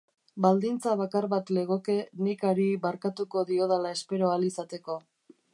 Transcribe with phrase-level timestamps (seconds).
[0.45, 1.99] Baldintza bakar bat legoke
[2.29, 4.99] nik hari barkatuko diodala espero ahal izateko.